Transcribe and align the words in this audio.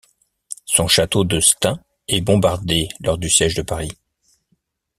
Son 0.65 0.87
château 0.87 1.25
de 1.25 1.39
Stains 1.39 1.79
est 2.07 2.21
bombardé 2.21 2.89
lors 3.01 3.19
du 3.19 3.29
Siège 3.29 3.53
de 3.53 3.61
Paris. 3.61 3.91